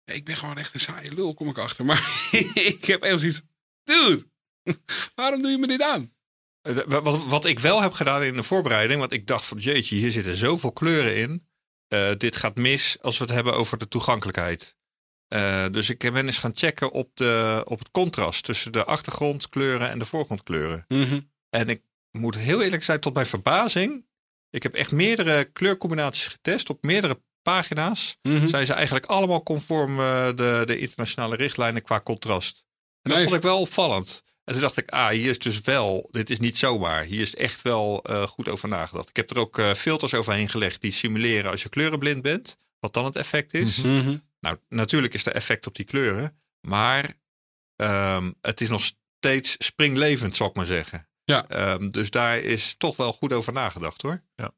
[0.06, 1.86] ik ben gewoon echt een saaie lul, kom ik achter.
[1.86, 3.42] Maar ik heb echt zoiets.
[3.84, 4.28] Dude,
[5.16, 6.14] waarom doe je me dit aan?
[6.62, 9.96] Eh, wat, wat ik wel heb gedaan in de voorbereiding, want ik dacht van jeetje,
[9.96, 11.50] hier zitten zoveel kleuren in.
[11.94, 14.78] Uh, dit gaat mis als we het hebben over de toegankelijkheid.
[15.34, 19.90] Uh, dus ik ben eens gaan checken op, de, op het contrast tussen de achtergrondkleuren
[19.90, 20.86] en de voorgrondkleuren.
[20.88, 21.32] Mm -hmm.
[21.50, 24.06] En ik moet heel eerlijk zijn, tot mijn verbazing.
[24.50, 28.48] Ik heb echt meerdere kleurcombinaties getest op meerdere pagina's Mhm.
[28.48, 32.64] zijn ze eigenlijk allemaal conform uh, de, de internationale richtlijnen qua contrast.
[33.02, 34.24] En dat vond ik wel opvallend.
[34.44, 37.04] En toen dacht ik, ah, hier is dus wel, dit is niet zomaar.
[37.04, 39.10] Hier is echt wel uh, goed over nagedacht.
[39.10, 42.58] Ik heb er ook filters overheen gelegd die simuleren als je kleurenblind bent.
[42.80, 43.78] Wat dan het effect is.
[43.78, 44.30] Mm -hmm.
[44.42, 46.42] Nou, natuurlijk is er effect op die kleuren.
[46.68, 47.14] Maar
[47.76, 51.08] um, het is nog steeds springlevend, zal ik maar zeggen.
[51.24, 51.74] Ja.
[51.74, 54.24] Um, dus daar is toch wel goed over nagedacht hoor.
[54.36, 54.54] Ja.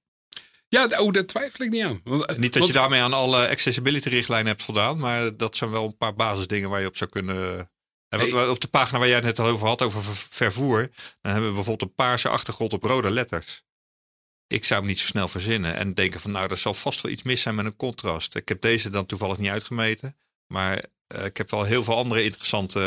[0.67, 2.01] Ja, oh, daar twijfel ik niet aan.
[2.03, 5.71] Want, Niet dat want, je daarmee aan alle accessibility richtlijnen hebt voldaan, maar dat zijn
[5.71, 7.57] wel een paar basisdingen waar je op zou kunnen.
[8.07, 8.47] En wat, hey.
[8.47, 10.89] Op de pagina waar jij het net al over had, over vervoer,
[11.21, 13.63] dan hebben we bijvoorbeeld een paarse achtergrond op rode letters.
[14.47, 17.11] Ik zou hem niet zo snel verzinnen en denken van nou, er zal vast wel
[17.11, 18.35] iets mis zijn met een contrast.
[18.35, 22.23] Ik heb deze dan toevallig niet uitgemeten, maar uh, ik heb wel heel veel andere
[22.23, 22.79] interessante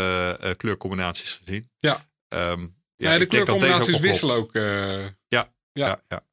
[0.45, 1.71] uh, kleurcombinaties gezien.
[1.79, 2.09] Ja.
[2.29, 4.55] Um, ja, ja de kleurcombinaties wisselen ook.
[4.55, 6.03] Uh, ja, ja, ja.
[6.09, 6.25] ja.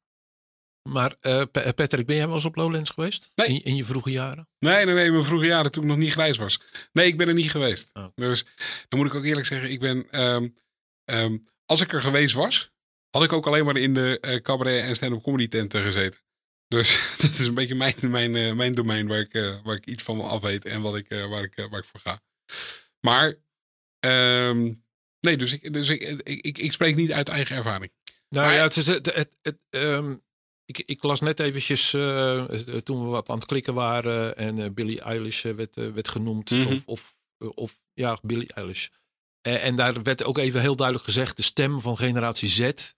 [0.88, 3.30] Maar uh, Patrick, ben jij wel eens op Lowlands geweest?
[3.34, 3.48] Nee.
[3.48, 4.48] In, in, je vroege jaren?
[4.58, 5.04] Nee, nee, nee.
[5.04, 6.60] In mijn vroege jaren toen ik nog niet grijs was.
[6.92, 7.90] Nee, ik ben er niet geweest.
[7.92, 8.04] Oh.
[8.14, 8.44] Dus
[8.88, 10.20] dan moet ik ook eerlijk zeggen, ik ben...
[10.20, 10.56] Um,
[11.04, 12.72] um, als ik er geweest was,
[13.14, 16.20] had ik ook alleen maar in de uh, cabaret en stand-up comedy tenten gezeten.
[16.68, 19.86] Dus dat is een beetje mijn, mijn, uh, mijn domein waar ik, uh, waar ik
[19.86, 22.20] iets van af weet en wat ik, waar, ik, waar ik voor ga.
[23.00, 23.34] Maar,
[24.06, 24.84] um,
[25.20, 27.92] nee, dus, ik, dus ik, ik, ik, ik spreek niet uit eigen ervaring.
[28.28, 30.22] Nou maar, ja, het is het, het, het um,
[30.64, 32.44] ik, ik, las net eventjes uh,
[32.82, 36.50] toen we wat aan het klikken waren en uh, Billie Eilish werd, uh, werd genoemd.
[36.50, 36.60] Mhm.
[36.60, 36.82] Mm -hmm.
[36.84, 38.88] of, of, of, ja, Billie Eilish.
[39.42, 42.92] en daar werd ook even heel duidelijk gezegd de stem van generatie Z.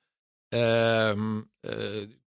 [0.48, 1.50] Um,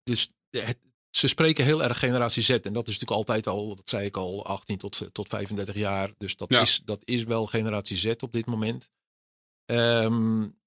[0.04, 0.78] dus het,
[1.10, 2.49] ze spreken heel erg generatie Z.
[2.49, 6.12] En dat is natuurlijk altijd al, dat zei ik al, 18 tot, tot 35 jaar.
[6.17, 6.62] Dus dat, Ja.
[6.62, 8.89] is, dat is wel generatie Z op dit moment.
[9.71, 10.60] Um,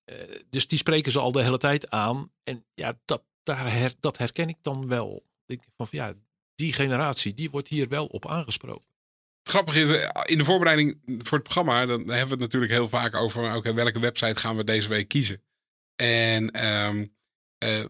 [0.49, 2.33] dus die spreken ze al de hele tijd aan.
[2.43, 5.17] En ja, dat, daar her, dat herken ik dan wel.
[5.17, 6.15] Ik denk van ja,
[6.55, 8.89] die generatie, die wordt hier wel op aangesproken.
[9.43, 12.73] Het grappige is, eh, in de voorbereiding voor het programma, dan hebben we het natuurlijk
[12.73, 15.43] heel vaak over okay, welke website gaan we deze week kiezen.
[15.97, 17.17] En um,
[17.65, 17.85] uh,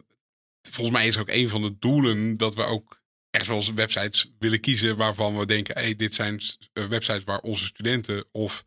[0.71, 3.01] volgens mij is ook een van de doelen dat we ook
[3.31, 6.41] echt wel eens websites willen kiezen waarvan we denken, hey, dit zijn
[6.73, 8.65] uh, websites waar onze studenten of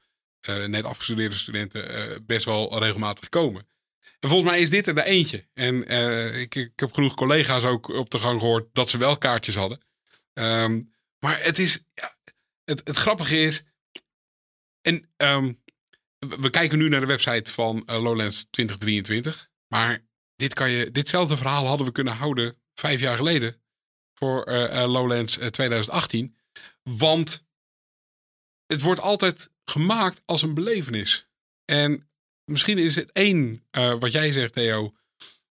[0.49, 3.67] uh, net afgestudeerde studenten best wel regelmatig komen.
[4.19, 5.47] En volgens mij is dit er de eentje.
[5.53, 5.87] En
[6.39, 9.81] ik, ik, heb genoeg collega's ook op de gang gehoord dat ze wel kaartjes hadden.
[10.33, 11.83] Um, maar het is.
[11.93, 12.15] Ja,
[12.63, 13.63] het, het, grappige is.
[14.81, 15.61] En um,
[16.19, 19.49] we kijken nu naar de website van Lowlands 2023.
[19.67, 20.07] Maar
[20.39, 23.61] dit kan je, ditzelfde verhaal hadden we kunnen houden vijf jaar geleden.
[24.13, 26.35] Voor uh, Lowlands 2018.
[26.83, 27.45] Want
[28.65, 31.27] het wordt altijd gemaakt als een belevenis.
[31.65, 32.09] En
[32.45, 34.93] misschien is het één, uh, wat jij zegt, Theo.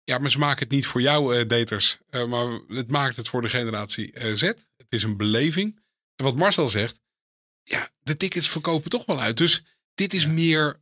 [0.04, 1.98] Ja, maar ze maken het niet voor jou, uh, daters.
[2.10, 4.42] Maar het maakt het voor de generatie Z.
[4.76, 5.80] Het is een beleving.
[6.16, 7.00] En wat Marcel zegt.
[7.62, 9.36] Ja, de tickets verkopen toch wel uit.
[9.36, 10.80] Dus dit is meer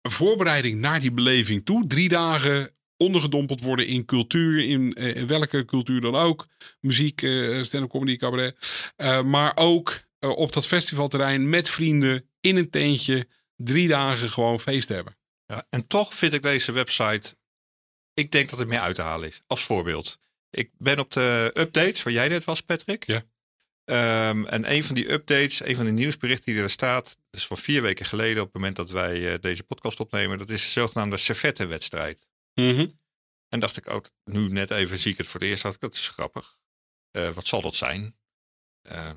[0.00, 1.86] een voorbereiding naar die beleving toe.
[1.86, 4.64] Drie dagen ondergedompeld worden in cultuur.
[4.64, 6.46] In, in welke cultuur dan ook.
[6.80, 7.18] Muziek,
[7.60, 8.56] stand-up comedy, cabaret.
[9.24, 12.28] maar ook op dat festivalterrein met vrienden.
[12.40, 15.16] In een tentje drie dagen gewoon feest hebben.
[15.46, 17.36] Ja, en toch vind ik deze website.
[18.14, 19.42] Ik denk dat het meer uit te halen is.
[19.46, 20.18] Als voorbeeld.
[20.50, 23.06] Ik ben op de updates waar jij net was, Patrick.
[23.06, 23.22] Ja.
[23.84, 27.58] Ehm, en een van die updates, een van de nieuwsberichten die er staat, dus van
[27.58, 30.70] vier weken geleden op het moment dat wij eh, deze podcast opnemen, dat is de
[30.70, 32.26] zogenaamde servettenwedstrijd.
[32.54, 32.86] Mhm.
[33.48, 35.80] En dacht ik ook, nu net even zie ik het voor het eerst, dacht ik,
[35.80, 36.58] dat is grappig.
[37.16, 38.16] Uh, wat zal dat zijn?
[38.92, 39.10] Uh,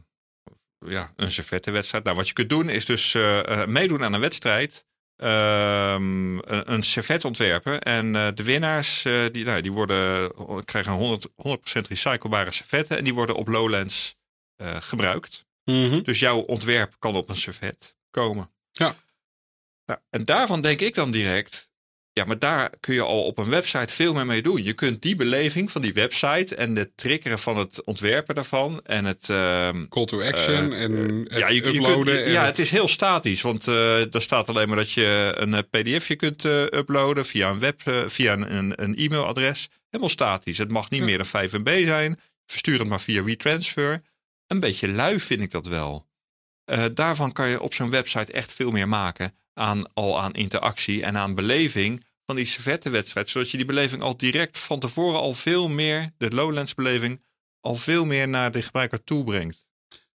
[0.80, 2.04] ja, een servettenwedstrijd.
[2.04, 4.86] Nou, wat je kunt doen is dus uh, meedoen aan een wedstrijd.
[5.16, 7.82] Ehm, een, een servet ontwerpen.
[7.82, 10.32] En de winnaars die, nou, die worden,
[10.66, 11.32] krijgen 100, 100%
[11.88, 12.98] recyclebare servetten.
[12.98, 14.16] En die worden op Lowlands
[14.64, 15.46] gebruikt.
[15.64, 16.02] Mhm.
[16.02, 18.52] Dus jouw ontwerp kan op een servet komen.
[18.72, 18.96] Ja.
[19.86, 21.67] Nou, en daarvan denk ik dan direct,
[22.18, 24.64] ja, maar daar kun je al op een website veel meer mee doen.
[24.64, 29.06] Je kunt die beleving van die website en de triggeren van het ontwerpen daarvan en
[29.06, 29.28] het...
[29.32, 30.92] Uh, Call to action uh, en
[31.30, 32.16] het ja, je, uploaden.
[32.16, 32.60] Je kunt, ja, het...
[32.60, 37.26] is heel statisch, want uh, er staat alleen maar dat je een pdfje kunt uploaden
[37.26, 39.70] via een web, via een, een e-mailadres.
[39.90, 40.58] Helemaal statisch.
[40.58, 41.06] Het mag niet ja.
[41.06, 42.20] meer dan 5 MB zijn.
[42.46, 44.02] Verstuur het maar via WeTransfer.
[44.48, 46.08] Een beetje lui vind ik dat wel.
[46.94, 51.18] daarvan kan je op zo'n website echt veel meer maken aan, al aan interactie en
[51.18, 53.30] aan beleving van die servettenwedstrijd.
[53.30, 57.24] Zodat je die beleving al direct van tevoren al veel meer, de Lowlands beleving,
[57.60, 59.66] al veel meer naar de gebruiker toe brengt.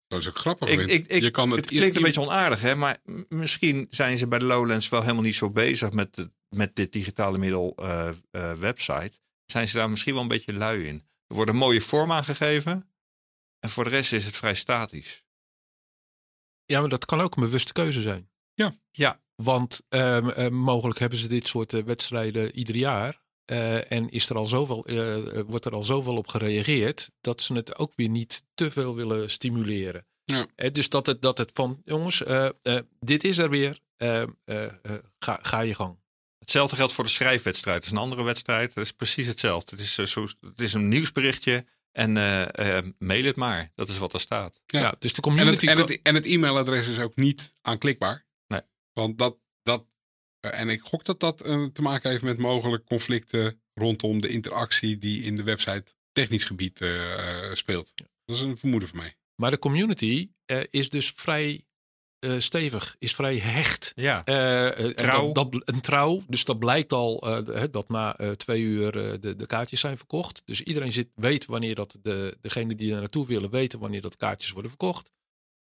[0.07, 0.69] Dat is ook grappig.
[0.69, 2.75] Ik, ik, ik, je kan het, het klinkt een beetje onaardig, hè?
[2.75, 2.97] maar
[3.29, 6.91] misschien zijn ze bij de Lowlands wel helemaal niet zo bezig met, de, met dit
[6.91, 9.11] digitale middel uh, uh, website.
[9.45, 11.07] Zijn ze daar misschien wel een beetje lui in.
[11.27, 12.89] Er wordt een mooie vorm aangegeven
[13.59, 15.25] en voor de rest is het vrij statisch.
[16.65, 18.29] Ja, maar dat kan ook een bewuste keuze zijn.
[18.53, 18.75] Ja.
[18.91, 23.21] Ja, want uh, uh, mogelijk hebben ze dit soort uh, wedstrijden ieder jaar.
[23.87, 24.85] en is er al zoveel,
[25.47, 29.29] wordt er al zoveel op gereageerd dat ze het ook weer niet te veel willen
[29.29, 30.05] stimuleren.
[30.23, 30.47] Ja.
[30.71, 32.23] dus dat het, dat het van jongens,
[32.99, 33.79] dit is er weer,
[35.19, 35.97] ga, ga je gang.
[36.39, 37.75] Hetzelfde geldt voor de schrijfwedstrijd.
[37.75, 38.73] Het is een andere wedstrijd.
[38.73, 39.75] Het is precies hetzelfde.
[39.75, 41.65] Het is, zo, het is een nieuwsberichtje.
[41.91, 42.13] En
[42.97, 43.71] mail het maar.
[43.75, 44.61] Dat is wat er staat.
[44.65, 45.67] Ja, ja dus de community.
[45.67, 48.25] En het, en het, en het e-mailadres is ook niet aanklikbaar.
[48.93, 49.85] Want dat, dat,
[50.39, 54.97] en ik gok dat dat uh, te maken heeft met mogelijk conflicten rondom de interactie
[54.97, 57.91] die in de website technisch gebied uh, speelt.
[57.95, 58.05] Ja.
[58.25, 59.15] Dat is een vermoeden van mij.
[59.35, 61.65] Maar de community uh, is dus vrij
[62.37, 63.91] stevig, is vrij hecht.
[63.95, 64.23] Ja,
[64.93, 65.31] trouw.
[65.31, 67.19] Dat, dat, een trouw, dus dat blijkt al
[67.71, 70.41] dat na twee uur de, de kaartjes zijn verkocht.
[70.45, 74.15] Dus iedereen zit, weet wanneer dat de, degene die er naartoe willen weten wanneer dat
[74.15, 75.11] kaartjes worden verkocht.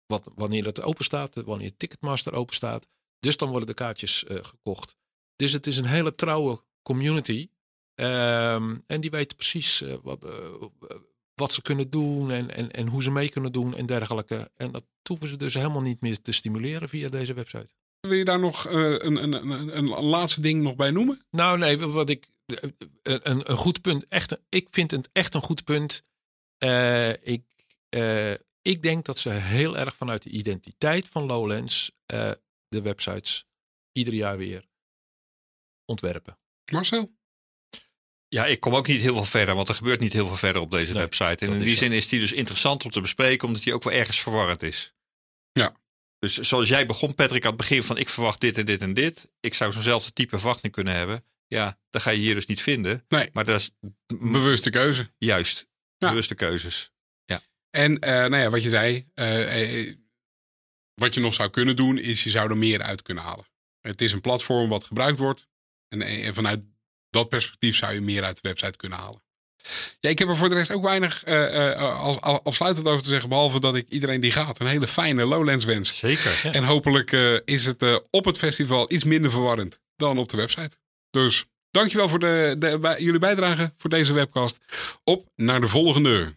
[0.07, 2.88] Wat, wanneer dat open staat, wanneer Ticketmaster open staat.
[3.26, 4.96] Dus dan worden de kaartjes uh, gekocht.
[5.36, 7.48] Dus het is een hele trouwe community.
[7.94, 10.30] Um, en die weten precies uh, wat, uh,
[11.34, 14.50] wat ze kunnen doen en, en, en hoe ze mee kunnen doen en dergelijke.
[14.56, 17.68] En dat hoeven ze dus helemaal niet meer te stimuleren via deze website.
[18.00, 21.24] Wil je daar nog een, een, een, een, laatste ding nog bij noemen?
[21.30, 22.26] Nou nee, wat ik,
[23.02, 26.02] een, een goed punt, echt, ik vind het echt een goed punt.
[27.22, 27.42] ik,
[28.62, 31.90] ik denk dat ze heel erg vanuit de identiteit van Lowlands
[32.68, 33.46] de websites
[33.92, 34.68] ieder jaar weer
[35.85, 36.38] ontwerpen.
[36.72, 37.14] Marcel?
[38.29, 40.62] Ja, ik kom ook niet heel veel verder, want er gebeurt niet heel veel verder
[40.62, 41.46] op deze nee, website.
[41.46, 43.92] En in die zin is die dus interessant om te bespreken, omdat die ook wel
[43.92, 44.94] ergens verwarrend is.
[45.52, 45.76] Ja.
[46.18, 48.94] Dus zoals jij begon, Patrick, aan het begin van ik verwacht dit en dit en
[48.94, 49.31] dit.
[49.40, 51.24] Ik zou zo'nzelfde type verwachting kunnen hebben.
[51.46, 53.05] Ja, dat ga je hier dus niet vinden.
[53.09, 53.31] Nee.
[53.33, 53.70] Maar dat is...
[54.07, 55.11] Bewuste keuze.
[55.18, 55.68] Juist.
[55.96, 56.09] Ja.
[56.09, 56.92] Bewuste keuzes.
[57.24, 57.40] Ja.
[57.70, 59.94] En uh, nou ja, wat je zei, uh,
[61.00, 63.46] wat je nog zou kunnen doen, is je zou er meer uit kunnen halen.
[63.80, 65.46] Het is een platform wat gebruikt wordt.
[65.88, 66.61] En, en vanuit
[67.11, 69.24] dat perspectief zou je meer uit de website kunnen halen.
[70.00, 73.02] Ja, ik heb er voor de rest ook weinig uh, uh, als, als afsluitend over
[73.02, 73.28] te zeggen.
[73.28, 75.98] Behalve dat ik iedereen die gaat een hele fijne Lowlands wens.
[75.98, 76.40] Zeker.
[76.42, 76.52] Ja.
[76.52, 80.76] En hopelijk uh, is het op het festival iets minder verwarrend dan op de website.
[81.11, 84.59] Dus dankjewel voor de, de, bij, jullie bijdrage voor deze webcast.
[85.04, 86.37] Op naar de volgende.